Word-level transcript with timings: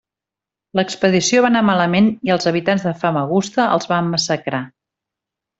L'expedició 0.79 1.43
va 1.45 1.51
anar 1.53 1.61
malament 1.67 2.09
i 2.29 2.33
els 2.37 2.49
habitants 2.53 2.89
de 2.89 2.97
Famagusta 3.05 3.71
els 3.77 3.89
van 3.93 4.13
massacrar. 4.15 4.67